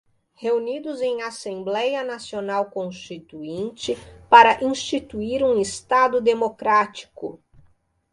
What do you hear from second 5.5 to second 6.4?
Estado